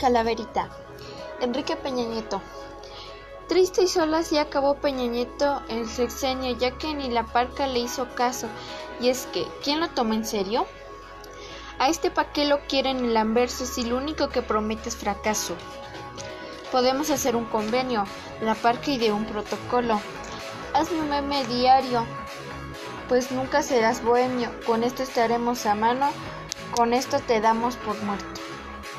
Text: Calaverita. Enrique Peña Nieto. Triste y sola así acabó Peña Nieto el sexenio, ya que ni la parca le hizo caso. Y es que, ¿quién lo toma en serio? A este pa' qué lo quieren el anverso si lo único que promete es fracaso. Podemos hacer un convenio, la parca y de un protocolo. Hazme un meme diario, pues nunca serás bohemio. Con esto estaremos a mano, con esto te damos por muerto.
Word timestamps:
Calaverita. 0.00 0.70
Enrique 1.42 1.76
Peña 1.76 2.06
Nieto. 2.06 2.40
Triste 3.48 3.82
y 3.82 3.88
sola 3.88 4.18
así 4.18 4.38
acabó 4.38 4.76
Peña 4.76 5.04
Nieto 5.06 5.60
el 5.68 5.86
sexenio, 5.86 6.56
ya 6.56 6.70
que 6.78 6.94
ni 6.94 7.10
la 7.10 7.24
parca 7.24 7.66
le 7.66 7.80
hizo 7.80 8.08
caso. 8.14 8.46
Y 8.98 9.10
es 9.10 9.26
que, 9.26 9.46
¿quién 9.62 9.78
lo 9.78 9.88
toma 9.90 10.14
en 10.14 10.24
serio? 10.24 10.66
A 11.78 11.90
este 11.90 12.10
pa' 12.10 12.32
qué 12.32 12.46
lo 12.46 12.60
quieren 12.66 13.04
el 13.04 13.16
anverso 13.16 13.66
si 13.66 13.84
lo 13.84 13.98
único 13.98 14.30
que 14.30 14.40
promete 14.40 14.88
es 14.88 14.96
fracaso. 14.96 15.54
Podemos 16.72 17.10
hacer 17.10 17.36
un 17.36 17.44
convenio, 17.44 18.04
la 18.40 18.54
parca 18.54 18.90
y 18.90 18.96
de 18.96 19.12
un 19.12 19.26
protocolo. 19.26 20.00
Hazme 20.72 21.00
un 21.00 21.10
meme 21.10 21.44
diario, 21.44 22.06
pues 23.08 23.32
nunca 23.32 23.62
serás 23.62 24.02
bohemio. 24.02 24.50
Con 24.64 24.82
esto 24.82 25.02
estaremos 25.02 25.66
a 25.66 25.74
mano, 25.74 26.08
con 26.74 26.94
esto 26.94 27.18
te 27.18 27.40
damos 27.40 27.76
por 27.76 28.00
muerto. 28.02 28.40